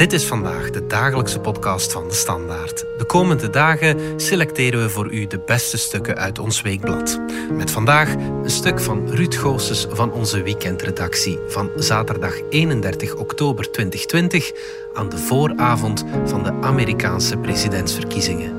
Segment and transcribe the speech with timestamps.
[0.00, 2.84] Dit is vandaag de dagelijkse podcast van de Standaard.
[2.98, 7.20] De komende dagen selecteren we voor u de beste stukken uit ons weekblad.
[7.52, 14.52] Met vandaag een stuk van Ruud Goossens van onze weekendredactie van zaterdag 31 oktober 2020
[14.94, 18.52] aan de vooravond van de Amerikaanse presidentsverkiezingen.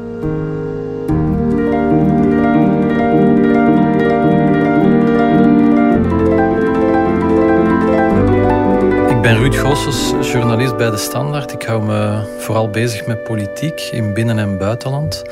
[9.21, 11.51] Ik ben Ruud Gossens, journalist bij De Standaard.
[11.51, 15.23] Ik hou me vooral bezig met politiek in binnen- en buitenland.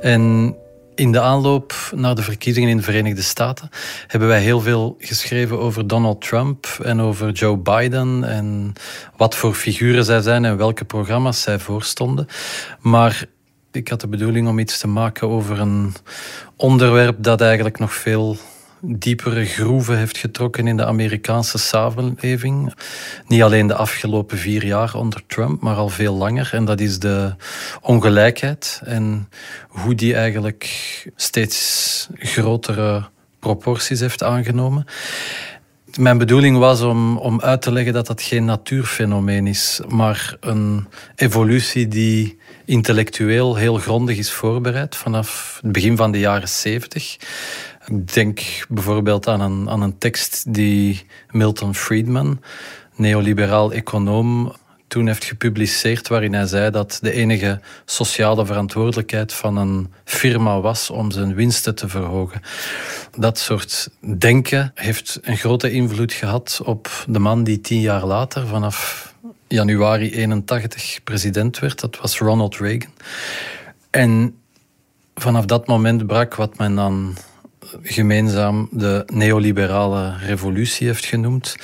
[0.00, 0.54] En
[0.94, 3.68] in de aanloop naar de verkiezingen in de Verenigde Staten
[4.06, 8.72] hebben wij heel veel geschreven over Donald Trump en over Joe Biden en
[9.16, 12.26] wat voor figuren zij zijn en welke programma's zij voorstonden.
[12.80, 13.24] Maar
[13.72, 15.94] ik had de bedoeling om iets te maken over een
[16.56, 18.36] onderwerp dat eigenlijk nog veel
[18.84, 22.74] diepere groeven heeft getrokken in de Amerikaanse samenleving.
[23.26, 26.50] Niet alleen de afgelopen vier jaar onder Trump, maar al veel langer.
[26.52, 27.34] En dat is de
[27.80, 29.28] ongelijkheid en
[29.68, 30.66] hoe die eigenlijk
[31.16, 33.04] steeds grotere
[33.38, 34.86] proporties heeft aangenomen.
[35.98, 40.86] Mijn bedoeling was om, om uit te leggen dat dat geen natuurfenomeen is, maar een
[41.14, 47.16] evolutie die intellectueel heel grondig is voorbereid vanaf het begin van de jaren zeventig.
[47.86, 52.40] Ik denk bijvoorbeeld aan een, aan een tekst die Milton Friedman,
[52.94, 54.52] neoliberaal econoom,
[54.92, 60.90] toen heeft gepubliceerd, waarin hij zei dat de enige sociale verantwoordelijkheid van een firma was
[60.90, 62.40] om zijn winsten te verhogen.
[63.18, 68.46] Dat soort denken heeft een grote invloed gehad op de man die tien jaar later,
[68.46, 69.10] vanaf
[69.48, 71.80] januari 81, president werd.
[71.80, 72.92] Dat was Ronald Reagan.
[73.90, 74.36] En
[75.14, 77.16] vanaf dat moment brak wat men dan
[77.82, 81.56] gemeenzaam de neoliberale revolutie heeft genoemd,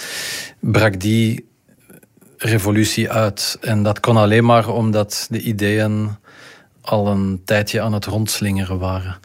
[0.60, 1.46] brak die
[2.36, 3.58] revolutie uit.
[3.60, 6.16] En dat kon alleen maar omdat de ideeën
[6.80, 9.16] al een tijdje aan het rondslingeren waren.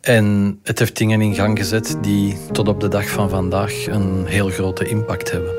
[0.00, 4.26] En het heeft dingen in gang gezet die tot op de dag van vandaag een
[4.26, 5.54] heel grote impact hebben.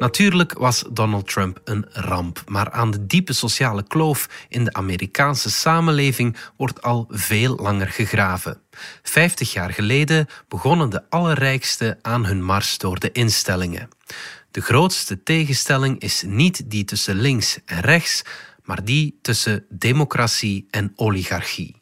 [0.00, 5.50] Natuurlijk was Donald Trump een ramp, maar aan de diepe sociale kloof in de Amerikaanse
[5.50, 8.60] samenleving wordt al veel langer gegraven.
[9.02, 13.88] Vijftig jaar geleden begonnen de allerrijksten aan hun mars door de instellingen.
[14.50, 18.22] De grootste tegenstelling is niet die tussen links en rechts,
[18.62, 21.79] maar die tussen democratie en oligarchie.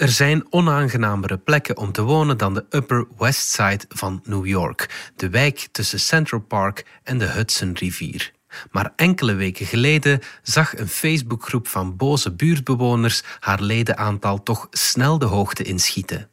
[0.00, 5.10] Er zijn onaangenamere plekken om te wonen dan de Upper West Side van New York,
[5.16, 8.32] de wijk tussen Central Park en de Hudsonrivier.
[8.70, 15.26] Maar enkele weken geleden zag een Facebookgroep van boze buurtbewoners haar ledenaantal toch snel de
[15.26, 16.30] hoogte inschieten.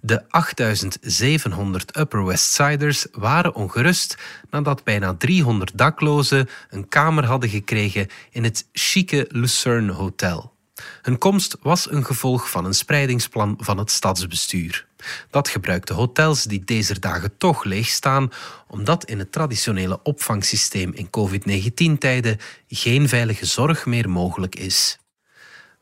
[0.00, 4.16] De 8700 Upper West Siders waren ongerust
[4.50, 10.58] nadat bijna 300 daklozen een kamer hadden gekregen in het chique Lucerne Hotel.
[11.02, 14.86] Hun komst was een gevolg van een spreidingsplan van het stadsbestuur.
[15.30, 18.30] Dat gebruikte hotels die deze dagen toch leeg staan,
[18.66, 24.98] omdat in het traditionele opvangsysteem in COVID-19-tijden geen veilige zorg meer mogelijk is.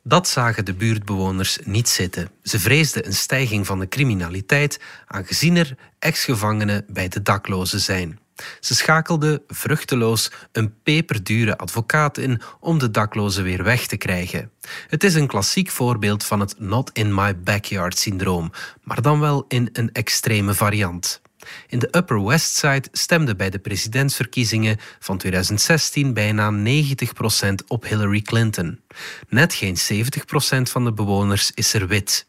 [0.02, 2.30] Dat zagen de buurtbewoners niet zitten.
[2.42, 8.18] Ze vreesden een stijging van de criminaliteit, aangezien er ex-gevangenen bij de daklozen zijn.
[8.60, 14.50] Ze schakelde vruchteloos een peperdure advocaat in om de daklozen weer weg te krijgen.
[14.88, 18.50] Het is een klassiek voorbeeld van het not in my backyard syndroom,
[18.82, 21.20] maar dan wel in een extreme variant.
[21.68, 28.20] In de Upper West Side stemde bij de presidentsverkiezingen van 2016 bijna 90% op Hillary
[28.20, 28.80] Clinton.
[29.28, 32.26] Net geen 70% van de bewoners is er wit.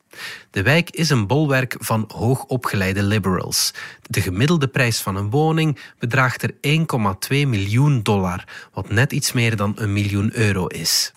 [0.52, 3.74] De wijk is een bolwerk van hoogopgeleide liberals.
[4.02, 8.44] De gemiddelde prijs van een woning bedraagt er 1,2 miljoen dollar,
[8.74, 11.12] wat net iets meer dan een miljoen euro is.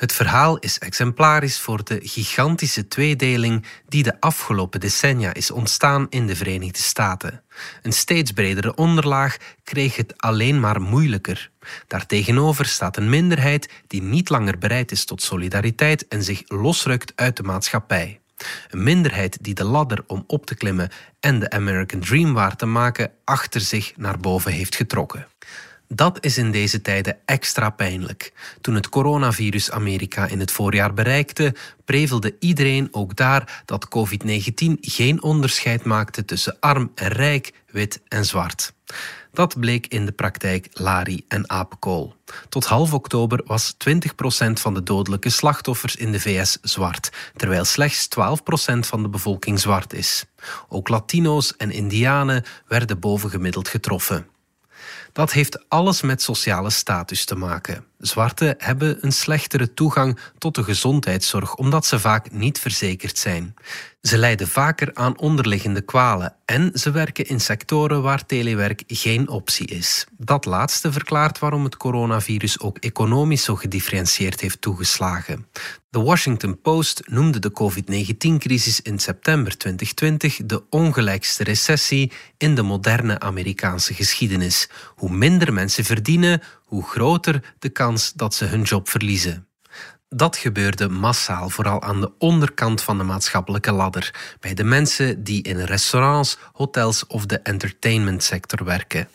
[0.00, 6.26] Het verhaal is exemplarisch voor de gigantische tweedeling die de afgelopen decennia is ontstaan in
[6.26, 7.42] de Verenigde Staten.
[7.82, 11.50] Een steeds bredere onderlaag kreeg het alleen maar moeilijker.
[11.86, 17.36] Daartegenover staat een minderheid die niet langer bereid is tot solidariteit en zich losrukt uit
[17.36, 18.20] de maatschappij.
[18.70, 22.66] Een minderheid die de ladder om op te klimmen en de American Dream waar te
[22.66, 25.26] maken achter zich naar boven heeft getrokken.
[25.94, 28.32] Dat is in deze tijden extra pijnlijk.
[28.60, 31.54] Toen het coronavirus Amerika in het voorjaar bereikte,
[31.84, 38.24] prevelde iedereen ook daar dat COVID-19 geen onderscheid maakte tussen arm en rijk, wit en
[38.24, 38.72] zwart.
[39.32, 42.14] Dat bleek in de praktijk Lari en apenkool.
[42.48, 48.08] Tot half oktober was 20% van de dodelijke slachtoffers in de VS zwart, terwijl slechts
[48.08, 50.24] 12% van de bevolking zwart is.
[50.68, 54.26] Ook Latino's en Indianen werden bovengemiddeld getroffen.
[55.12, 57.84] Dat heeft alles met sociale status te maken.
[57.98, 63.54] Zwarten hebben een slechtere toegang tot de gezondheidszorg omdat ze vaak niet verzekerd zijn.
[64.02, 69.66] Ze lijden vaker aan onderliggende kwalen en ze werken in sectoren waar telewerk geen optie
[69.66, 70.06] is.
[70.18, 75.46] Dat laatste verklaart waarom het coronavirus ook economisch zo gedifferentieerd heeft toegeslagen.
[75.90, 83.20] De Washington Post noemde de COVID-19-crisis in september 2020 de ongelijkste recessie in de moderne
[83.20, 84.68] Amerikaanse geschiedenis.
[84.96, 89.48] Hoe minder mensen verdienen, hoe groter de kans dat ze hun job verliezen.
[90.08, 95.42] Dat gebeurde massaal, vooral aan de onderkant van de maatschappelijke ladder, bij de mensen die
[95.42, 99.08] in restaurants, hotels of de entertainmentsector werken.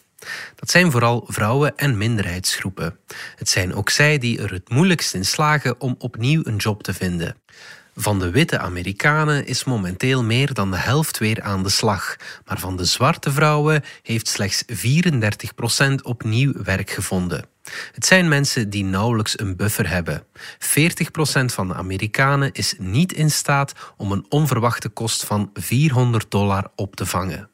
[0.55, 2.97] Dat zijn vooral vrouwen en minderheidsgroepen.
[3.35, 6.93] Het zijn ook zij die er het moeilijkst in slagen om opnieuw een job te
[6.93, 7.35] vinden.
[7.97, 12.59] Van de witte Amerikanen is momenteel meer dan de helft weer aan de slag, maar
[12.59, 14.67] van de zwarte vrouwen heeft slechts 34%
[16.03, 17.45] opnieuw werk gevonden.
[17.91, 20.23] Het zijn mensen die nauwelijks een buffer hebben.
[20.23, 20.25] 40%
[21.45, 26.95] van de Amerikanen is niet in staat om een onverwachte kost van 400 dollar op
[26.95, 27.49] te vangen.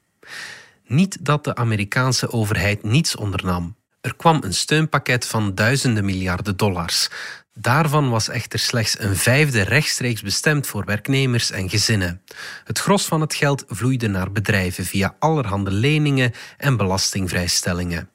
[0.92, 3.76] Niet dat de Amerikaanse overheid niets ondernam.
[4.02, 7.10] Er kwam een steunpakket van duizenden miljarden dollars.
[7.54, 12.22] Daarvan was echter slechts een vijfde rechtstreeks bestemd voor werknemers en gezinnen.
[12.64, 18.10] Het gros van het geld vloeide naar bedrijven via allerhande leningen en belastingvrijstellingen.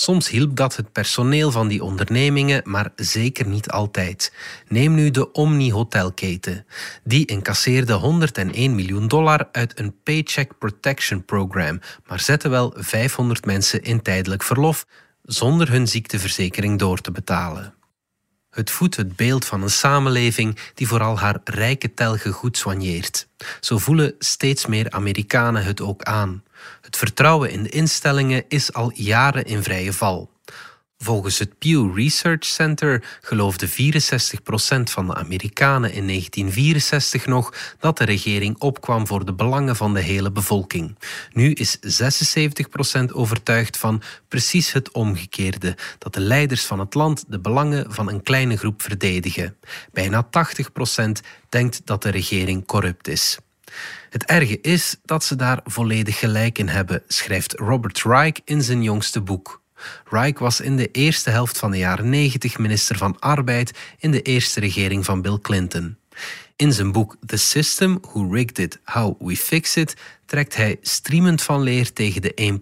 [0.00, 4.32] Soms hielp dat het personeel van die ondernemingen, maar zeker niet altijd.
[4.68, 6.66] Neem nu de Omni Hotelketen.
[7.04, 13.82] Die incasseerde 101 miljoen dollar uit een Paycheck Protection Program, maar zette wel 500 mensen
[13.82, 14.86] in tijdelijk verlof
[15.22, 17.77] zonder hun ziekteverzekering door te betalen.
[18.58, 23.28] Het voedt het beeld van een samenleving die vooral haar rijke telgen goed soigneert.
[23.60, 26.42] Zo voelen steeds meer Amerikanen het ook aan.
[26.80, 30.30] Het vertrouwen in de instellingen is al jaren in vrije val.
[30.98, 33.72] Volgens het Pew Research Center geloofde 64%
[34.82, 40.00] van de Amerikanen in 1964 nog dat de regering opkwam voor de belangen van de
[40.00, 40.98] hele bevolking.
[41.32, 47.40] Nu is 76% overtuigd van precies het omgekeerde: dat de leiders van het land de
[47.40, 49.56] belangen van een kleine groep verdedigen.
[49.92, 51.10] Bijna 80%
[51.48, 53.38] denkt dat de regering corrupt is.
[54.10, 58.82] Het erge is dat ze daar volledig gelijk in hebben, schrijft Robert Reich in zijn
[58.82, 59.60] jongste boek.
[60.04, 64.22] Reich was in de eerste helft van de jaren 90 minister van Arbeid in de
[64.22, 65.96] eerste regering van Bill Clinton.
[66.58, 69.96] In zijn boek The System, Who Rigged It, How We Fix It,
[70.26, 72.58] trekt hij streamend van leer tegen de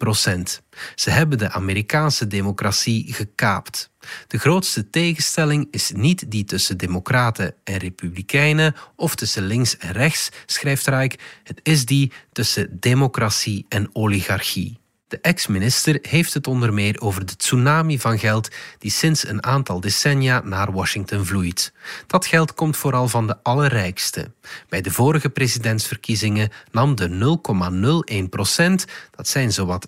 [0.60, 0.64] 1%.
[0.94, 3.90] Ze hebben de Amerikaanse democratie gekaapt.
[4.26, 10.28] De grootste tegenstelling is niet die tussen democraten en republikeinen of tussen links en rechts,
[10.46, 11.14] schrijft Reich.
[11.42, 14.78] Het is die tussen democratie en oligarchie.
[15.08, 18.48] De ex-minister heeft het onder meer over de tsunami van geld
[18.78, 21.72] die sinds een aantal decennia naar Washington vloeit.
[22.06, 24.32] Dat geld komt vooral van de allerrijkste.
[24.68, 27.38] Bij de vorige presidentsverkiezingen nam de
[28.14, 29.86] 0,01 procent, dat zijn zowat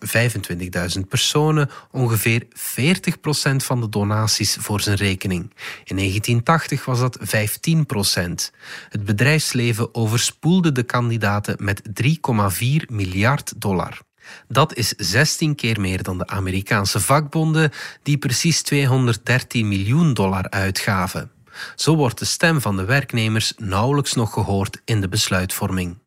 [0.98, 5.42] 25.000 personen, ongeveer 40 procent van de donaties voor zijn rekening.
[5.84, 8.52] In 1980 was dat 15 procent.
[8.88, 14.06] Het bedrijfsleven overspoelde de kandidaten met 3,4 miljard dollar.
[14.48, 17.70] Dat is 16 keer meer dan de Amerikaanse vakbonden,
[18.02, 21.30] die precies 213 miljoen dollar uitgaven.
[21.74, 25.98] Zo wordt de stem van de werknemers nauwelijks nog gehoord in de besluitvorming.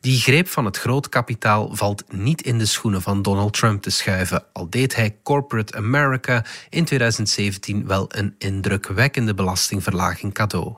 [0.00, 4.44] Die greep van het grootkapitaal valt niet in de schoenen van Donald Trump te schuiven,
[4.52, 10.76] al deed hij Corporate America in 2017 wel een indrukwekkende belastingverlaging cadeau.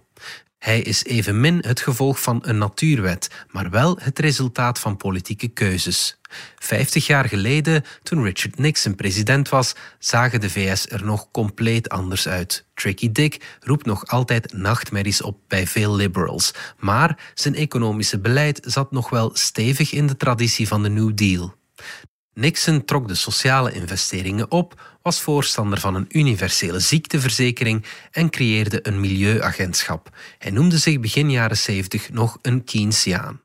[0.60, 6.18] Hij is evenmin het gevolg van een natuurwet, maar wel het resultaat van politieke keuzes.
[6.58, 12.28] Vijftig jaar geleden, toen Richard Nixon president was, zagen de VS er nog compleet anders
[12.28, 12.64] uit.
[12.74, 18.92] Tricky Dick roept nog altijd nachtmerries op bij veel liberals, maar zijn economische beleid zat
[18.92, 21.54] nog wel stevig in de traditie van de New Deal.
[22.34, 29.00] Nixon trok de sociale investeringen op, was voorstander van een universele ziekteverzekering en creëerde een
[29.00, 30.16] milieuagentschap.
[30.38, 33.40] Hij noemde zich begin jaren 70 nog een Keynesiaan.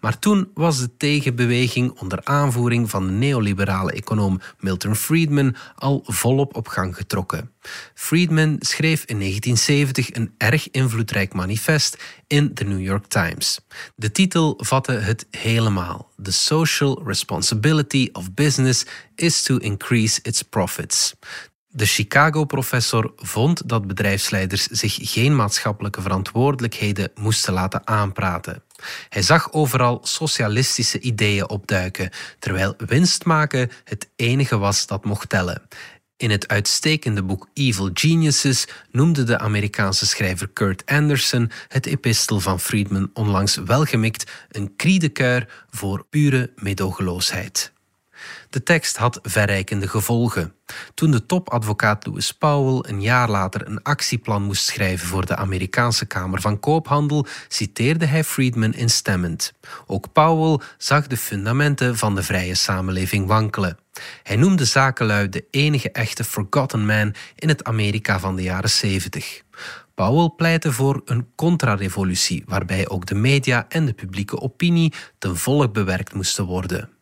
[0.00, 6.56] Maar toen was de tegenbeweging onder aanvoering van de neoliberale econoom Milton Friedman al volop
[6.56, 7.50] op gang getrokken.
[7.94, 13.60] Friedman schreef in 1970 een erg invloedrijk manifest in The New York Times.
[13.94, 16.10] De titel vatte het helemaal.
[16.22, 21.14] The social responsibility of business is to increase its profits.
[21.72, 28.62] De Chicago-professor vond dat bedrijfsleiders zich geen maatschappelijke verantwoordelijkheden moesten laten aanpraten.
[29.08, 35.62] Hij zag overal socialistische ideeën opduiken, terwijl winst maken het enige was dat mocht tellen.
[36.16, 42.60] In het uitstekende boek Evil Geniuses noemde de Amerikaanse schrijver Kurt Anderson het epistel van
[42.60, 47.72] Friedman onlangs welgemikt een kriedekuur voor pure medogeloosheid.
[48.50, 50.54] De tekst had verrijkende gevolgen.
[50.94, 56.06] Toen de topadvocaat Louis Powell een jaar later een actieplan moest schrijven voor de Amerikaanse
[56.06, 59.52] Kamer van Koophandel, citeerde hij Friedman instemmend.
[59.86, 63.78] Ook Powell zag de fundamenten van de vrije samenleving wankelen.
[64.22, 69.42] Hij noemde zakenlui de enige echte forgotten man in het Amerika van de jaren 70.
[69.94, 75.72] Powell pleitte voor een contra-revolutie, waarbij ook de media en de publieke opinie ten volk
[75.72, 76.99] bewerkt moesten worden.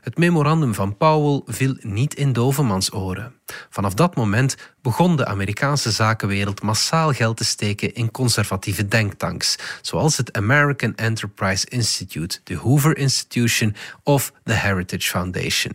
[0.00, 3.34] Het memorandum van Powell viel niet in dovemans oren.
[3.70, 10.16] Vanaf dat moment begon de Amerikaanse zakenwereld massaal geld te steken in conservatieve denktanks, zoals
[10.16, 15.72] het American Enterprise Institute, de Hoover Institution of de Heritage Foundation.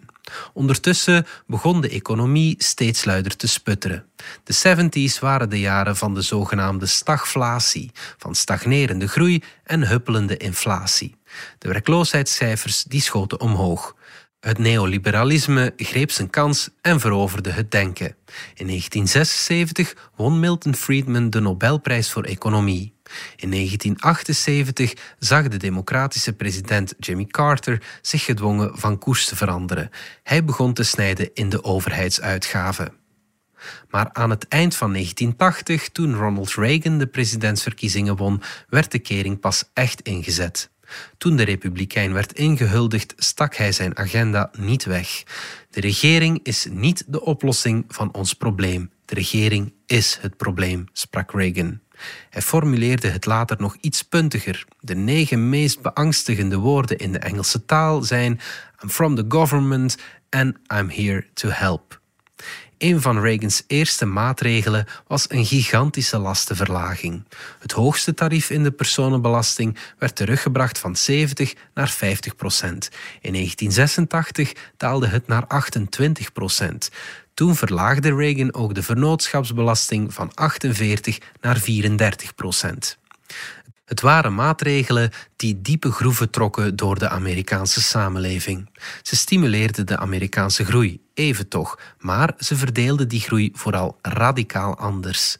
[0.53, 4.05] Ondertussen begon de economie steeds luider te sputteren.
[4.43, 11.15] De 70s waren de jaren van de zogenaamde stagflatie, van stagnerende groei en huppelende inflatie.
[11.57, 13.95] De werkloosheidscijfers die schoten omhoog.
[14.43, 18.15] Het neoliberalisme greep zijn kans en veroverde het denken.
[18.53, 22.93] In 1976 won Milton Friedman de Nobelprijs voor Economie.
[23.35, 29.89] In 1978 zag de democratische president Jimmy Carter zich gedwongen van koers te veranderen.
[30.23, 32.93] Hij begon te snijden in de overheidsuitgaven.
[33.89, 39.39] Maar aan het eind van 1980, toen Ronald Reagan de presidentsverkiezingen won, werd de kering
[39.39, 40.71] pas echt ingezet.
[41.17, 45.23] Toen de Republikein werd ingehuldigd, stak hij zijn agenda niet weg.
[45.69, 48.91] De regering is niet de oplossing van ons probleem.
[49.05, 51.79] De regering is het probleem, sprak Reagan.
[52.29, 54.65] Hij formuleerde het later nog iets puntiger.
[54.79, 58.39] De negen meest beangstigende woorden in de Engelse taal zijn:
[58.83, 59.97] I'm from the government
[60.29, 62.01] and I'm here to help.
[62.83, 67.23] Een van Reagans eerste maatregelen was een gigantische lastenverlaging.
[67.59, 72.89] Het hoogste tarief in de personenbelasting werd teruggebracht van 70 naar 50 procent.
[73.21, 76.89] In 1986 daalde het naar 28 procent.
[77.33, 82.97] Toen verlaagde Reagan ook de vernootschapsbelasting van 48 naar 34 procent.
[83.93, 88.69] Het waren maatregelen die diepe groeven trokken door de Amerikaanse samenleving.
[89.01, 95.37] Ze stimuleerden de Amerikaanse groei, even toch, maar ze verdeelden die groei vooral radicaal anders.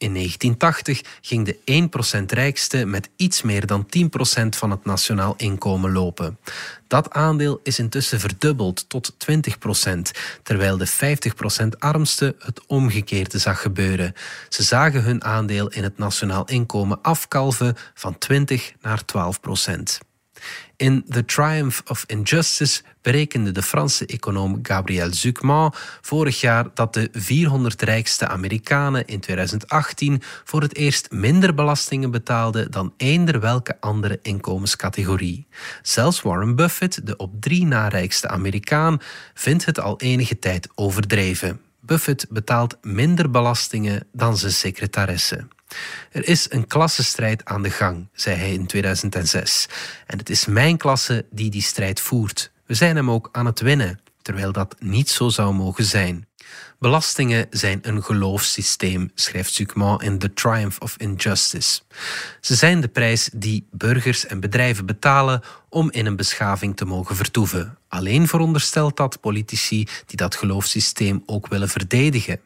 [0.00, 5.92] In 1980 ging de 1% rijkste met iets meer dan 10% van het nationaal inkomen
[5.92, 6.38] lopen.
[6.86, 10.10] Dat aandeel is intussen verdubbeld tot 20%,
[10.42, 14.12] terwijl de 50% armste het omgekeerde zag gebeuren.
[14.48, 20.09] Ze zagen hun aandeel in het nationaal inkomen afkalven van 20 naar 12%.
[20.80, 27.08] In The Triumph of Injustice berekende de Franse econoom Gabriel Zucman vorig jaar dat de
[27.12, 34.18] 400 rijkste Amerikanen in 2018 voor het eerst minder belastingen betaalden dan eender welke andere
[34.22, 35.46] inkomenscategorie.
[35.82, 39.00] Zelfs Warren Buffett, de op drie na rijkste Amerikaan,
[39.34, 41.60] vindt het al enige tijd overdreven.
[41.80, 45.46] Buffett betaalt minder belastingen dan zijn secretaresse.
[46.10, 49.68] Er is een klassenstrijd aan de gang, zei hij in 2006.
[50.06, 52.52] En het is mijn klasse die die strijd voert.
[52.66, 56.28] We zijn hem ook aan het winnen, terwijl dat niet zo zou mogen zijn.
[56.78, 61.80] Belastingen zijn een geloofssysteem, schrijft Sucman in The Triumph of Injustice.
[62.40, 67.16] Ze zijn de prijs die burgers en bedrijven betalen om in een beschaving te mogen
[67.16, 67.78] vertoeven.
[67.88, 72.40] Alleen veronderstelt dat politici die dat geloofssysteem ook willen verdedigen.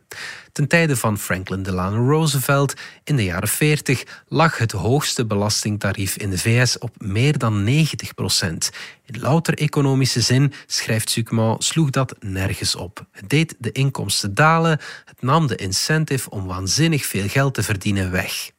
[0.52, 6.30] Ten tijde van Franklin Delano Roosevelt in de jaren 40 lag het hoogste belastingtarief in
[6.30, 8.70] de VS op meer dan 90 procent.
[9.04, 13.06] In louter economische zin, schrijft Sucman, sloeg dat nergens op.
[13.10, 18.10] Het deed de inkomsten dalen, het nam de incentive om waanzinnig veel geld te verdienen
[18.10, 18.52] weg.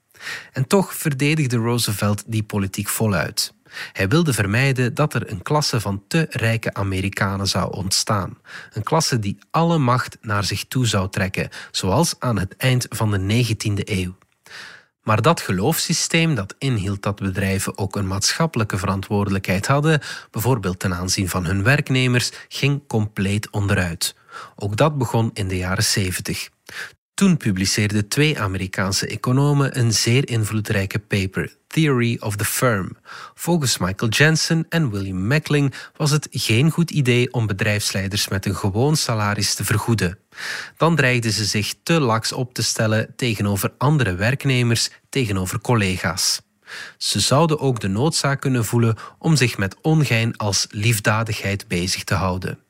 [0.52, 3.54] En toch verdedigde Roosevelt die politiek voluit.
[3.92, 8.38] Hij wilde vermijden dat er een klasse van te rijke Amerikanen zou ontstaan.
[8.74, 13.12] Een klasse die alle macht naar zich toe zou trekken, zoals aan het eind van
[13.12, 14.16] de 19e eeuw.
[15.06, 20.02] Maar dat geloofssysteem dat inhield dat bedrijven ook een maatschappelijke verantwoordelijkheid hadden,
[20.32, 24.16] bijvoorbeeld ten aanzien van hun werknemers, ging compleet onderuit.
[24.56, 26.50] Ook dat begon in de jaren 70.
[27.16, 32.98] Toen publiceerden twee Amerikaanse economen een zeer invloedrijke paper, Theory of the Firm.
[33.34, 38.56] Volgens Michael Jensen en William Meckling was het geen goed idee om bedrijfsleiders met een
[38.56, 40.18] gewoon salaris te vergoeden.
[40.78, 46.42] Dan dreigden ze zich te laks op te stellen tegenover andere werknemers, tegenover collega's.
[46.98, 52.14] Ze zouden ook de noodzaak kunnen voelen om zich met ongein als liefdadigheid bezig te
[52.14, 52.65] houden.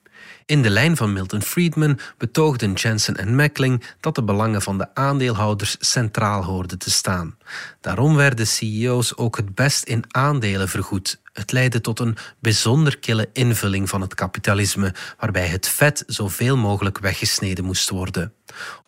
[0.48, 4.96] In de lijn van Milton Friedman betoogden Jensen en Meckling dat de belangen van de
[4.96, 7.38] aandeelhouders centraal hoorden te staan.
[7.82, 11.22] Daarom werden CEO's ook het best in aandelen vergoed.
[11.34, 16.98] Het leidde tot een bijzonder kille invulling van het kapitalisme, waarbij het vet zoveel mogelijk
[16.98, 18.34] weggesneden moest worden.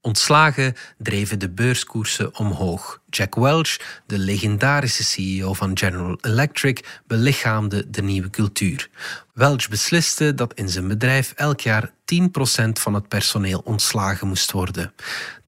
[0.01, 3.01] Ontslagen dreven de beurskoersen omhoog.
[3.09, 8.89] Jack Welch, de legendarische CEO van General Electric, belichaamde de nieuwe cultuur.
[9.33, 11.91] Welch besliste dat in zijn bedrijf elk jaar 10%
[12.73, 14.93] van het personeel ontslagen moest worden.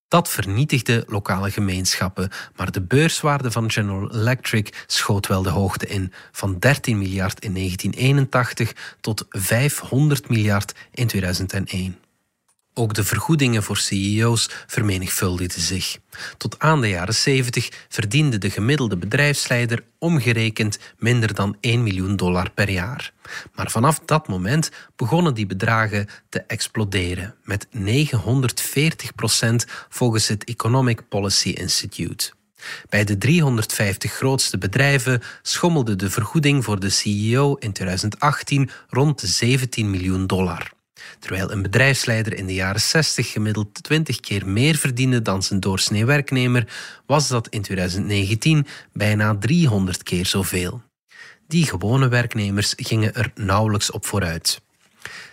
[0.09, 6.13] Dat vernietigde lokale gemeenschappen, maar de beurswaarde van General Electric schoot wel de hoogte in,
[6.31, 11.99] van 13 miljard in 1981 tot 500 miljard in 2001.
[12.79, 15.97] Ook de vergoedingen voor CEO's vermenigvuldigden zich.
[16.37, 22.51] Tot aan de jaren 70 verdiende de gemiddelde bedrijfsleider omgerekend minder dan 1 miljoen dollar
[22.51, 23.13] per jaar.
[23.55, 31.07] Maar vanaf dat moment begonnen die bedragen te exploderen, met 940 procent volgens het Economic
[31.09, 32.31] Policy Institute.
[32.89, 39.27] Bij de 350 grootste bedrijven schommelde de vergoeding voor de CEO in 2018 rond de
[39.27, 40.77] 17 miljoen dollar.
[41.19, 46.05] Terwijl een bedrijfsleider in de jaren 60 gemiddeld 20 keer meer verdiende dan zijn doorsnee
[46.05, 46.67] werknemer,
[47.05, 50.81] was dat in 2019 bijna 300 keer zoveel.
[51.47, 54.61] Die gewone werknemers gingen er nauwelijks op vooruit.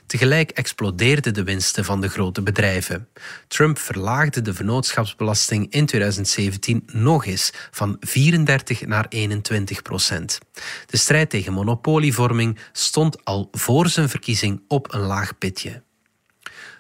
[0.07, 3.09] Tegelijk explodeerden de winsten van de grote bedrijven.
[3.49, 10.39] Trump verlaagde de vennootschapsbelasting in 2017 nog eens van 34 naar 21 procent.
[10.87, 15.83] De strijd tegen monopolievorming stond al voor zijn verkiezing op een laag pitje.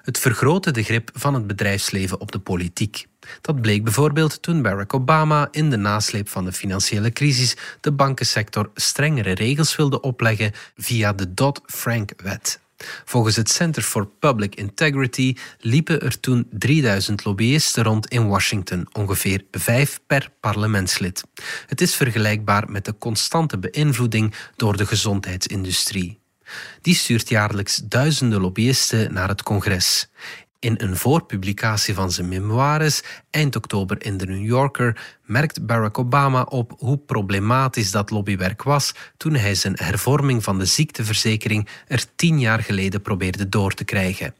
[0.02, 3.06] Het vergrootte de grip van het bedrijfsleven op de politiek.
[3.40, 8.70] Dat bleek bijvoorbeeld toen Barack Obama in de nasleep van de financiële crisis de bankensector
[8.74, 12.60] strengere regels wilde opleggen via de Dodd-Frank-wet.
[13.04, 19.44] Volgens het Center for Public Integrity liepen er toen 3000 lobbyisten rond in Washington, ongeveer
[19.50, 21.22] vijf per parlementslid.
[21.66, 26.18] Het is vergelijkbaar met de constante beïnvloeding door de gezondheidsindustrie.
[26.80, 30.08] Die stuurt jaarlijks duizenden lobbyisten naar het congres.
[30.58, 36.42] In een voorpublicatie van zijn memoires eind oktober in de New Yorker merkt Barack Obama
[36.42, 42.40] op hoe problematisch dat lobbywerk was toen hij zijn hervorming van de ziekteverzekering er tien
[42.40, 44.34] jaar geleden probeerde door te krijgen.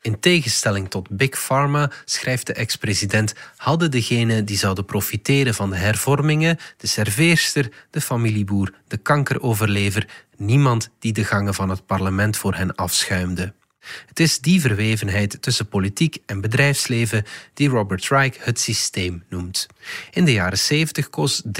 [0.00, 5.76] In tegenstelling tot Big Pharma, schrijft de ex-president, hadden degenen die zouden profiteren van de
[5.76, 12.54] hervormingen, de serveerster, de familieboer, de kankeroverlever, niemand die de gangen van het parlement voor
[12.54, 13.52] hen afschuimde.
[14.06, 19.66] Het is die verwevenheid tussen politiek en bedrijfsleven die Robert Reich het systeem noemt.
[20.10, 21.50] In de jaren 70 koos 3%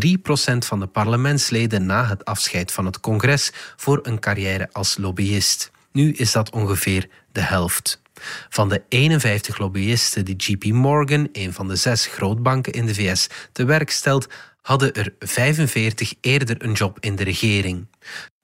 [0.59, 5.71] van de parlementsleden na het afscheid van het congres voor een carrière als lobbyist.
[5.93, 8.01] Nu is dat ongeveer de helft.
[8.49, 13.27] Van de 51 lobbyisten die JP Morgan, een van de zes grootbanken in de VS,
[13.53, 14.29] te werk stelt,
[14.63, 17.87] hadden er 45 eerder een job in de regering.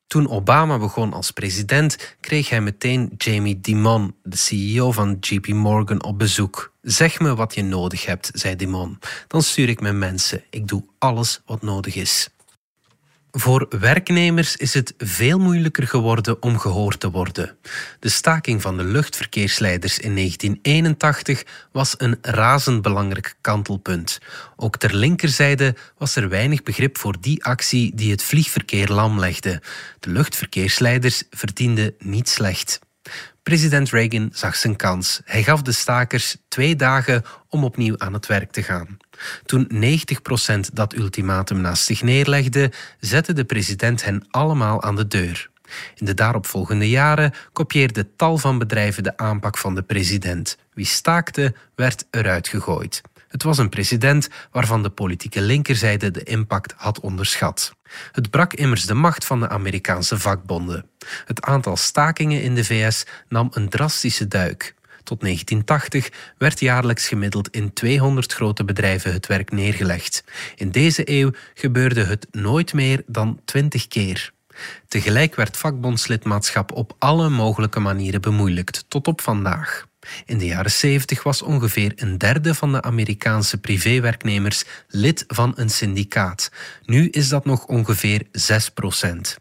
[0.09, 6.03] Toen Obama begon als president, kreeg hij meteen Jamie Dimon, de CEO van JP Morgan,
[6.03, 6.73] op bezoek.
[6.83, 8.99] Zeg me wat je nodig hebt, zei Dimon.
[9.27, 10.43] Dan stuur ik mijn mensen.
[10.51, 12.29] Ik doe alles wat nodig is.
[13.31, 17.57] Voor werknemers is het veel moeilijker geworden om gehoord te worden.
[18.01, 24.19] De staking van de luchtverkeersleiders in 1981 was een razend belangrijk kantelpunt.
[24.57, 29.63] Ook ter linkerzijde was er weinig begrip voor die actie die het vliegverkeer lamlegde.
[30.01, 32.81] De luchtverkeersleiders verdienden niet slecht.
[33.43, 35.21] President Reagan zag zijn kans.
[35.25, 38.97] Hij gaf de stakers twee dagen om opnieuw aan het werk te gaan.
[39.45, 45.51] Toen 90% dat ultimatum naast zich neerlegde, zette de president hen allemaal aan de deur.
[45.95, 50.59] In de daaropvolgende jaren kopieerde tal van bedrijven de aanpak van de president.
[50.73, 53.01] Wie staakte, werd eruit gegooid.
[53.29, 57.77] Het was een president waarvan de politieke linkerzijde de impact had onderschat.
[58.13, 60.87] Het brak immers de macht van de Amerikaanse vakbonden.
[61.25, 64.75] Het aantal stakingen in de VS nam een drastische duik.
[65.09, 70.25] Tot 1980 werd jaarlijks gemiddeld in 200 grote bedrijven het werk neergelegd.
[70.57, 74.33] In deze eeuw gebeurde het nooit meer dan 20 keer.
[74.89, 79.88] Tegelijk werd vakbondslidmaatschap op alle mogelijke manieren bemoeilijkt, tot op vandaag.
[80.25, 85.71] In de jaren 70 was ongeveer een derde van de Amerikaanse privéwerknemers lid van een
[85.71, 86.51] syndicaat.
[86.85, 89.39] Nu is dat nog ongeveer 6 procent.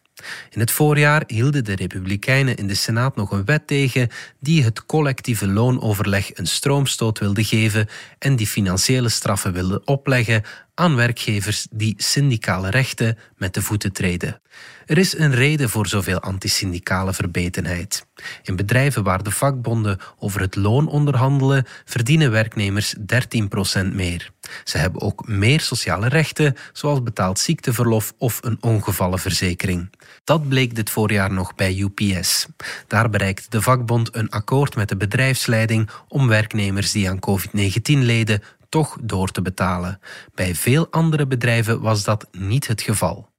[0.50, 4.86] In het voorjaar hielden de Republikeinen in de Senaat nog een wet tegen die het
[4.86, 7.88] collectieve loonoverleg een stroomstoot wilde geven
[8.20, 10.44] en die financiële straffen wilde opleggen
[10.78, 14.42] aan werkgevers die syndicale rechten met de voeten treden.
[14.86, 18.06] Er is een reden voor zoveel antisyndicale verbetenheid.
[18.44, 23.02] In bedrijven waar de vakbonden over het loon onderhandelen, verdienen werknemers 13%
[23.94, 24.32] meer.
[24.64, 29.90] Ze hebben ook meer sociale rechten, zoals betaald ziekteverlof of een ongevallenverzekering.
[30.24, 32.48] Dat bleek dit voorjaar nog bij UPS.
[32.88, 38.44] Daar bereikte de vakbond een akkoord met de bedrijfsleiding om werknemers die aan COVID-19 leden
[38.70, 40.00] toch door te betalen.
[40.34, 43.30] Bij veel andere bedrijven was dat niet het geval.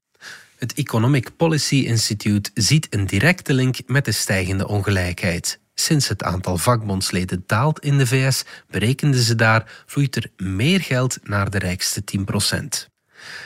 [0.58, 5.60] Het Economic Policy Institute ziet een directe link met de stijgende ongelijkheid.
[5.74, 11.18] Sinds het aantal vakbondsleden daalt in de VS, berekenden ze daar, vloeit er meer geld
[11.22, 12.96] naar de rijkste 10%.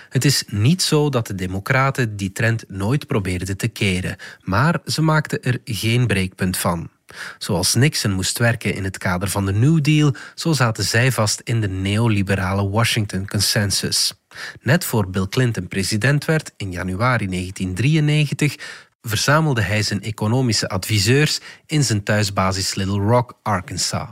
[0.09, 5.03] Het is niet zo dat de Democraten die trend nooit probeerden te keren, maar ze
[5.03, 6.90] maakten er geen breekpunt van.
[7.38, 11.40] Zoals Nixon moest werken in het kader van de New Deal, zo zaten zij vast
[11.44, 14.14] in de neoliberale Washington Consensus.
[14.61, 18.57] Net voor Bill Clinton president werd in januari 1993,
[19.03, 24.09] verzamelde hij zijn economische adviseurs in zijn thuisbasis Little Rock, Arkansas.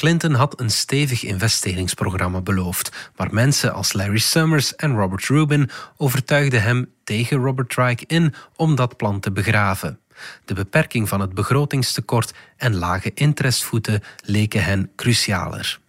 [0.00, 6.62] Clinton had een stevig investeringsprogramma beloofd, maar mensen als Larry Summers en Robert Rubin overtuigden
[6.62, 10.00] hem tegen Robert Reich in om dat plan te begraven.
[10.44, 15.80] De beperking van het begrotingstekort en lage interestvoeten leken hen crucialer.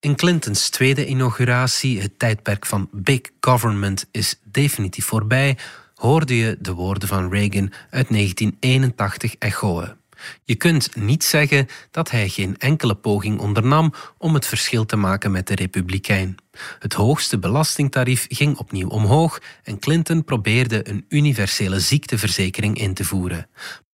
[0.00, 5.58] In Clintons tweede inauguratie, het tijdperk van big government is definitief voorbij,
[5.94, 9.99] hoorde je de woorden van Reagan uit 1981 echoen.
[10.44, 15.30] Je kunt niet zeggen dat hij geen enkele poging ondernam om het verschil te maken
[15.30, 16.36] met de Republikein.
[16.78, 23.46] Het hoogste belastingtarief ging opnieuw omhoog en Clinton probeerde een universele ziekteverzekering in te voeren.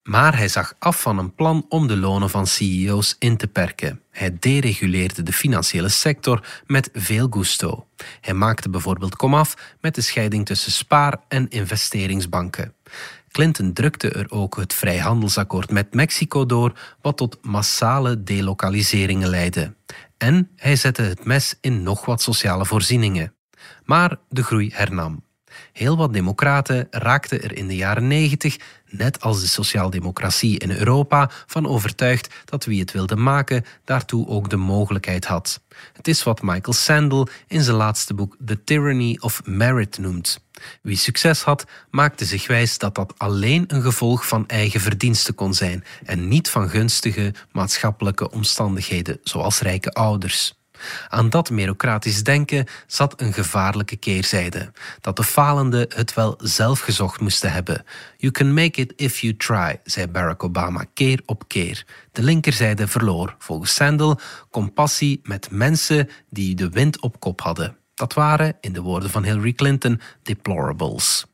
[0.07, 4.03] Maar hij zag af van een plan om de lonen van CEO's in te perken.
[4.11, 7.87] Hij dereguleerde de financiële sector met veel gusto.
[8.21, 12.75] Hij maakte bijvoorbeeld komaf met de scheiding tussen spaar- en investeringsbanken.
[13.37, 19.75] Clinton drukte er ook het vrijhandelsakkoord met Mexico door, wat tot massale delokaliseringen leidde.
[20.19, 23.35] En hij zette het mes in nog wat sociale voorzieningen.
[23.85, 25.25] Maar de groei hernam.
[25.73, 31.31] Heel wat democraten raakten er in de jaren 90, net als de sociaaldemocratie in Europa,
[31.47, 35.61] van overtuigd dat wie het wilde maken daartoe ook de mogelijkheid had.
[35.93, 40.41] Het is wat Michael Sandel in zijn laatste boek The Tyranny of Merit noemt.
[40.83, 45.55] Wie succes had, maakte zich wijs dat dat alleen een gevolg van eigen verdiensten kon
[45.55, 50.56] zijn en niet van gunstige maatschappelijke omstandigheden, zoals rijke ouders.
[51.09, 57.21] Aan dat merocratisch denken zat een gevaarlijke keerzijde, dat de falenden het wel zelf gezocht
[57.21, 57.85] moesten hebben.
[58.17, 61.85] You can make it if you try, zei Barack Obama keer op keer.
[62.13, 67.77] De linkerzijde verloor, volgens Sandel, compassie met mensen die de wind op kop hadden.
[67.95, 71.27] Dat waren, in de woorden van Hillary Clinton, deplorables.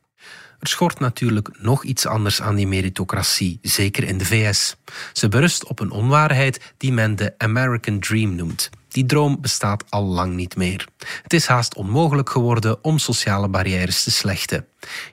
[0.59, 4.75] Er schort natuurlijk nog iets anders aan die meritocratie, zeker in de VS.
[5.13, 8.69] Ze berust op een onwaarheid die men de American Dream noemt.
[8.93, 10.87] Die droom bestaat al lang niet meer.
[11.23, 14.67] Het is haast onmogelijk geworden om sociale barrières te slechten.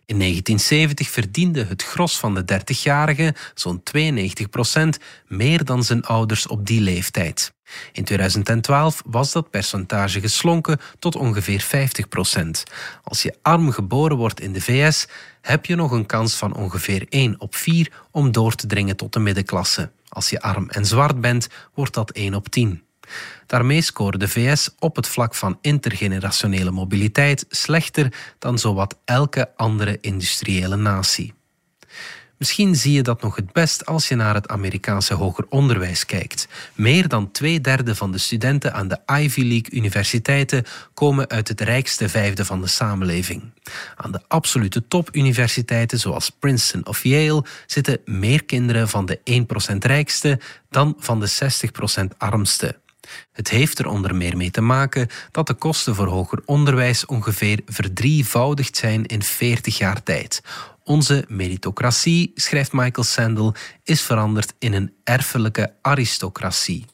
[0.06, 6.46] In 1970 verdiende het gros van de 30-jarigen, zo'n 92 procent, meer dan zijn ouders
[6.46, 7.52] op die leeftijd.
[7.92, 12.64] In 2012 was dat percentage geslonken tot ongeveer 50 procent.
[13.02, 15.06] Als je arm geboren wordt in de VS,
[15.40, 19.12] heb je nog een kans van ongeveer 1 op 4 om door te dringen tot
[19.12, 19.90] de middenklasse.
[20.08, 22.82] Als je arm en zwart bent, wordt dat 1 op 10.
[23.46, 29.98] Daarmee scoorde de VS op het vlak van intergenerationele mobiliteit slechter dan zowat elke andere
[30.00, 31.34] industriële natie.
[32.40, 36.48] Misschien zie je dat nog het best als je naar het Amerikaanse hoger onderwijs kijkt.
[36.74, 41.60] Meer dan twee derde van de studenten aan de Ivy League universiteiten komen uit het
[41.60, 43.42] rijkste vijfde van de samenleving.
[43.96, 49.20] Aan de absolute topuniversiteiten zoals Princeton of Yale zitten meer kinderen van de
[49.74, 51.30] 1% rijkste dan van de
[52.02, 52.78] 60% armste.
[53.32, 57.60] Het heeft er onder meer mee te maken dat de kosten voor hoger onderwijs ongeveer
[57.66, 60.42] verdrievoudigd zijn in 40 jaar tijd.
[60.84, 66.84] Onze meritocratie, schrijft Michael Sandel, is veranderd in een erfelijke aristocratie.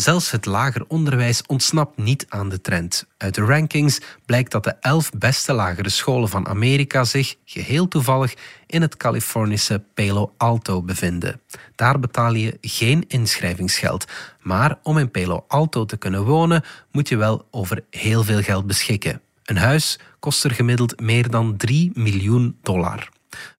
[0.00, 3.06] Zelfs het lager onderwijs ontsnapt niet aan de trend.
[3.16, 8.34] Uit de rankings blijkt dat de elf beste lagere scholen van Amerika zich, geheel toevallig,
[8.66, 11.40] in het Californische Palo Alto bevinden.
[11.74, 14.04] Daar betaal je geen inschrijvingsgeld.
[14.40, 18.66] Maar om in Palo Alto te kunnen wonen, moet je wel over heel veel geld
[18.66, 19.20] beschikken.
[19.44, 23.08] Een huis kost er gemiddeld meer dan 3 miljoen dollar.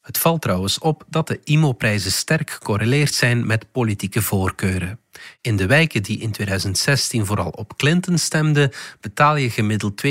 [0.01, 4.99] Het valt trouwens op dat de IMO-prijzen sterk gecorreleerd zijn met politieke voorkeuren.
[5.41, 10.03] In de wijken die in 2016 vooral op Clinton stemden, betaal je gemiddeld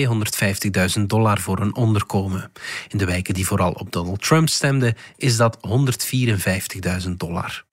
[0.99, 2.53] 250.000 dollar voor een onderkomen.
[2.89, 5.59] In de wijken die vooral op Donald Trump stemden, is dat
[7.05, 7.67] 154.000 dollar.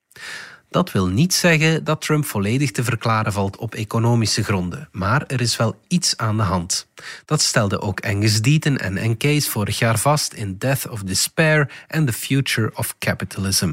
[0.75, 5.41] Dat wil niet zeggen dat Trump volledig te verklaren valt op economische gronden, maar er
[5.41, 6.87] is wel iets aan de hand.
[7.25, 9.17] Dat stelden ook Angus Deaton en N.
[9.17, 13.71] Case vorig jaar vast in Death of Despair and the Future of Capitalism.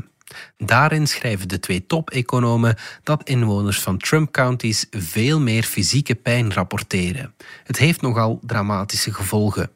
[0.57, 7.35] Daarin schrijven de twee top-economen dat inwoners van Trump counties veel meer fysieke pijn rapporteren.
[7.65, 9.71] Het heeft nogal dramatische gevolgen.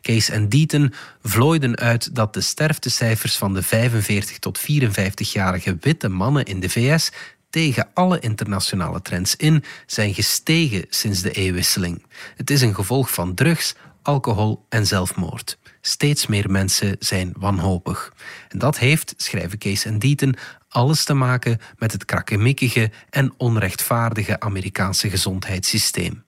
[0.00, 0.92] Case en Deaton
[1.22, 7.10] vlooiden uit dat de sterftecijfers van de 45 tot 54-jarige witte mannen in de VS
[7.50, 12.04] tegen alle internationale trends in zijn gestegen sinds de eeuwwisseling.
[12.36, 15.58] Het is een gevolg van drugs, alcohol en zelfmoord.
[15.80, 18.12] Steeds meer mensen zijn wanhopig.
[18.48, 20.36] En dat heeft, schrijven Kees en Deaton,
[20.68, 26.24] alles te maken met het krakkemikkige en onrechtvaardige Amerikaanse gezondheidssysteem.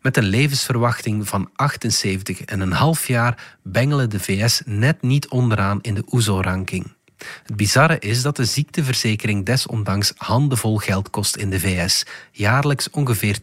[0.00, 6.92] Met een levensverwachting van 78,5 jaar bengelen de VS net niet onderaan in de OESO-ranking.
[7.16, 12.06] Het bizarre is dat de ziekteverzekering desondanks handenvol geld kost in de VS.
[12.32, 13.38] Jaarlijks ongeveer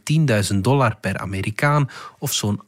[0.52, 2.64] 10.000 dollar per Amerikaan of zo'n 18%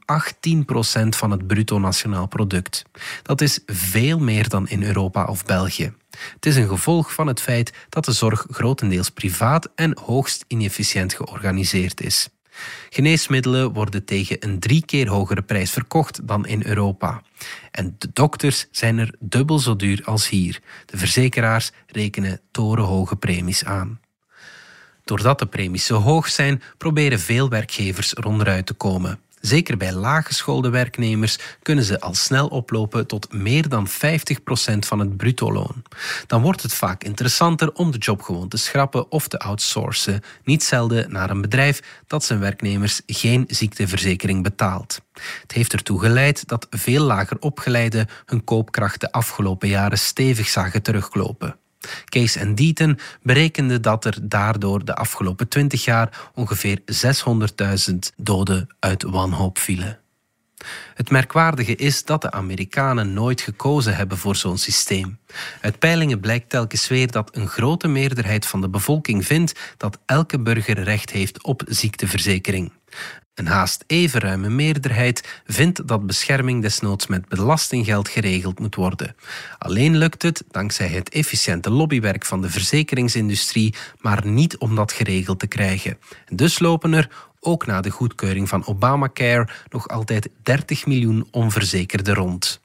[1.10, 2.84] van het bruto nationaal product.
[3.24, 5.94] Dat is veel meer dan in Europa of België.
[6.34, 11.14] Het is een gevolg van het feit dat de zorg grotendeels privaat en hoogst inefficiënt
[11.14, 12.30] georganiseerd is.
[12.90, 17.22] Geneesmiddelen worden tegen een drie keer hogere prijs verkocht dan in Europa.
[17.72, 20.60] En de dokters zijn er dubbel zo duur als hier.
[20.86, 24.00] De verzekeraars rekenen torenhoge premies aan.
[25.04, 29.20] Doordat de premies zo hoog zijn, proberen veel werkgevers ronderuit te komen.
[29.46, 33.92] Zeker bij laaggeschoolde werknemers kunnen ze al snel oplopen tot meer dan 50%
[34.80, 35.84] van het bruto-loon.
[36.28, 40.64] Dan wordt het vaak interessanter om de job gewoon te schrappen of te outsourcen, niet
[40.64, 45.02] zelden naar een bedrijf dat zijn werknemers geen ziekteverzekering betaalt.
[45.42, 50.82] Het heeft ertoe geleid dat veel lager opgeleiden hun koopkracht de afgelopen jaren stevig zagen
[50.82, 51.56] teruglopen.
[52.06, 56.80] Case en Deaton berekende dat er daardoor de afgelopen 20 jaar ongeveer
[57.90, 59.98] 600.000 doden uit wanhoop vielen.
[60.94, 65.20] Het merkwaardige is dat de Amerikanen nooit gekozen hebben voor zo'n systeem.
[65.62, 70.40] Uit peilingen blijkt telkens weer dat een grote meerderheid van de bevolking vindt dat elke
[70.40, 72.72] burger recht heeft op ziekteverzekering.
[73.34, 79.16] Een haast even ruime meerderheid vindt dat bescherming desnoods met belastinggeld geregeld moet worden.
[79.58, 85.40] Alleen lukt het, dankzij het efficiënte lobbywerk van de verzekeringsindustrie, maar niet om dat geregeld
[85.40, 85.98] te krijgen.
[86.30, 92.63] dus lopen er, ook na de goedkeuring van Obamacare, nog altijd 30 miljoen onverzekerden rond.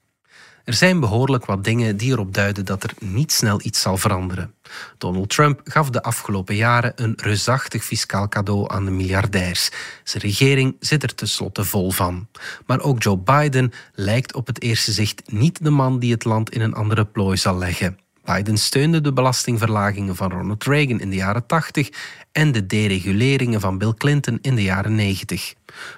[0.68, 4.54] Er zijn behoorlijk wat dingen die erop duiden dat er niet snel iets zal veranderen.
[4.98, 9.70] Donald Trump gaf de afgelopen jaren een reusachtig fiscaal cadeau aan de miljardairs.
[10.04, 12.28] Zijn regering zit er tenslotte vol van.
[12.66, 16.50] Maar ook Joe Biden lijkt op het eerste zicht niet de man die het land
[16.50, 17.98] in een andere plooi zal leggen.
[18.34, 21.88] Biden steunde de belastingverlagingen van Ronald Reagan in de jaren 80
[22.32, 25.54] en de dereguleringen van Bill Clinton in de jaren 90.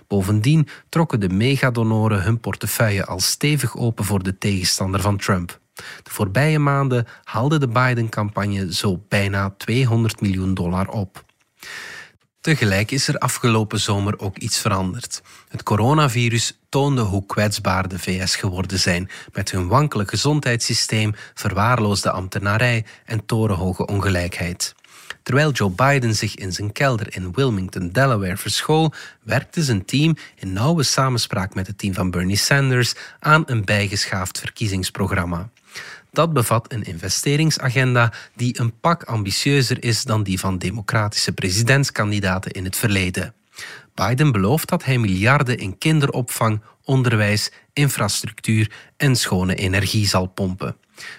[0.07, 5.61] Bovendien trokken de megadonoren hun portefeuille al stevig open voor de tegenstander van Trump.
[5.75, 11.25] De voorbije maanden haalde de Biden-campagne zo bijna 200 miljoen dollar op.
[12.41, 15.23] Tegelijk is er afgelopen zomer ook iets veranderd.
[15.49, 22.85] Het coronavirus toonde hoe kwetsbaar de VS geworden zijn met hun wankele gezondheidssysteem, verwaarloosde ambtenarij
[23.05, 24.75] en torenhoge ongelijkheid.
[25.23, 30.53] Terwijl Joe Biden zich in zijn kelder in Wilmington, Delaware verschool, werkte zijn team in
[30.53, 35.51] nauwe samenspraak met het team van Bernie Sanders aan een bijgeschaafd verkiezingsprogramma.
[36.13, 42.65] Dat bevat een investeringsagenda die een pak ambitieuzer is dan die van democratische presidentskandidaten in
[42.65, 43.35] het verleden.
[43.95, 50.77] Biden belooft dat hij miljarden in kinderopvang, onderwijs, infrastructuur en schone energie zal pompen.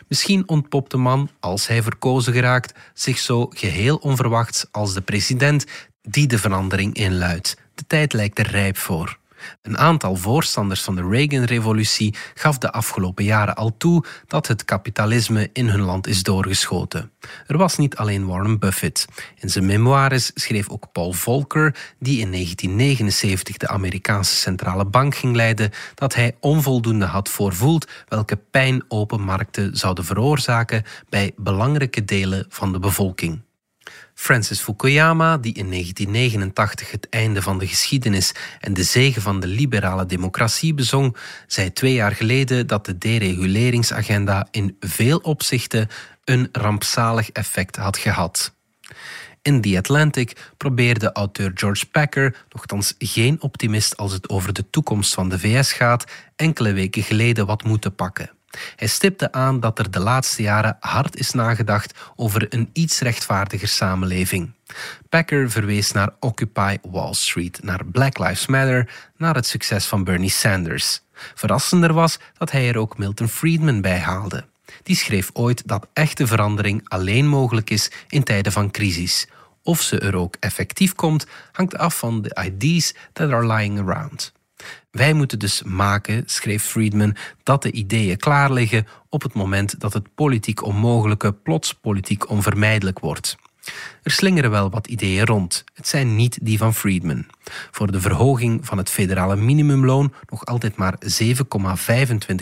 [0.08, 5.66] Misschien ontpopt de man, als hij verkozen geraakt, zich zo geheel onverwachts als de president
[6.02, 7.58] die de verandering inluidt.
[7.76, 9.20] De tijd lijkt er rijp voor.
[9.62, 15.50] Een aantal voorstanders van de Reagan-revolutie gaf de afgelopen jaren al toe dat het kapitalisme
[15.54, 17.12] in hun land is doorgeschoten.
[17.48, 19.08] Er was niet alleen Warren Buffett.
[19.40, 25.36] In zijn memoires schreef ook Paul Volcker, die in 1979 de Amerikaanse centrale bank ging
[25.36, 32.46] leiden, dat hij onvoldoende had voorvoeld welke pijn open markten zouden veroorzaken bij belangrijke delen
[32.50, 33.42] van de bevolking.
[34.14, 39.48] Francis Fukuyama, die in 1989 het einde van de geschiedenis en de zegen van de
[39.48, 45.88] liberale democratie bezong, zei twee jaar geleden dat de dereguleringsagenda in veel opzichten
[46.24, 48.54] een rampzalig effect had gehad.
[49.42, 55.14] In The Atlantic probeerde auteur George Packer, nogthans geen optimist als het over de toekomst
[55.14, 58.32] van de VS gaat, enkele weken geleden wat moeten pakken.
[58.76, 63.68] Hij stipte aan dat er de laatste jaren hard is nagedacht over een iets rechtvaardiger
[63.68, 64.52] samenleving.
[65.10, 70.30] Packer verwees naar Occupy Wall Street, naar Black Lives Matter, naar het succes van Bernie
[70.30, 71.02] Sanders.
[71.14, 74.46] Verrassender was dat hij er ook Milton Friedman bij haalde.
[74.84, 79.28] Die schreef ooit dat echte verandering alleen mogelijk is in tijden van crisis.
[79.64, 84.34] Of ze er ook effectief komt, hangt af van de ideas that are lying around.
[84.92, 89.94] Wij moeten dus maken, schreef Friedman, dat de ideeën klaar liggen op het moment dat
[89.94, 93.38] het politiek onmogelijke plots politiek onvermijdelijk wordt.
[94.04, 95.64] Er slingeren wel wat ideeën rond.
[95.74, 97.26] Het zijn niet die van Friedman.
[97.72, 100.96] Voor de verhoging van het federale minimumloon, nog altijd maar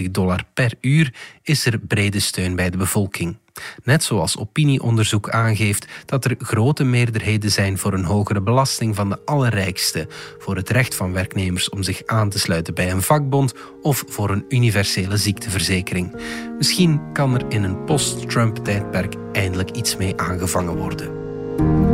[0.02, 1.14] 7,25 dollar per uur,
[1.50, 3.38] is er brede steun bij de bevolking.
[3.84, 9.20] Net zoals opinieonderzoek aangeeft dat er grote meerderheden zijn voor een hogere belasting van de
[9.26, 10.08] allerrijkste,
[10.40, 14.30] voor het recht van werknemers om zich aan te sluiten bij een vakbond of voor
[14.30, 16.16] een universele ziekteverzekering.
[16.58, 21.89] Misschien kan er in een post-Trump-tijdperk eindelijk iets mee aangevangen worden.